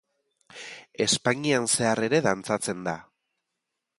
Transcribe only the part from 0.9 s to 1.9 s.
Espainian